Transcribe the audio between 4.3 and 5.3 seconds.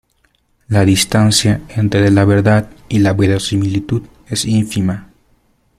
ínfima.